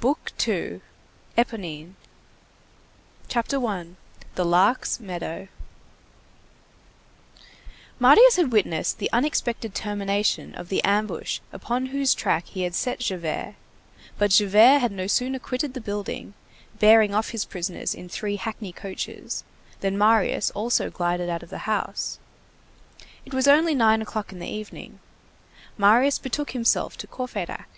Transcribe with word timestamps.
BOOK 0.00 0.32
SECOND—ÉPONINE 0.36 1.96
CHAPTER 3.26 3.64
I—THE 3.66 4.44
LARK'S 4.44 5.00
MEADOW 5.00 5.48
Marius 7.98 8.36
had 8.36 8.52
witnessed 8.52 8.98
the 8.98 9.08
unexpected 9.14 9.74
termination 9.74 10.54
of 10.56 10.68
the 10.68 10.84
ambush 10.84 11.40
upon 11.52 11.86
whose 11.86 12.12
track 12.12 12.48
he 12.48 12.64
had 12.64 12.74
set 12.74 12.98
Javert; 12.98 13.54
but 14.18 14.30
Javert 14.30 14.80
had 14.80 14.92
no 14.92 15.06
sooner 15.06 15.38
quitted 15.38 15.72
the 15.72 15.80
building, 15.80 16.34
bearing 16.78 17.14
off 17.14 17.30
his 17.30 17.46
prisoners 17.46 17.94
in 17.94 18.10
three 18.10 18.36
hackney 18.36 18.72
coaches, 18.74 19.42
than 19.80 19.96
Marius 19.96 20.50
also 20.50 20.90
glided 20.90 21.30
out 21.30 21.42
of 21.42 21.48
the 21.48 21.64
house. 21.64 22.18
It 23.24 23.32
was 23.32 23.48
only 23.48 23.74
nine 23.74 24.02
o'clock 24.02 24.32
in 24.32 24.38
the 24.38 24.50
evening. 24.50 25.00
Marius 25.78 26.18
betook 26.18 26.50
himself 26.50 26.98
to 26.98 27.06
Courfeyrac. 27.06 27.70